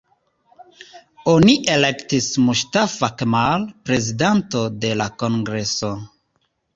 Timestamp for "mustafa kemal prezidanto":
2.45-4.63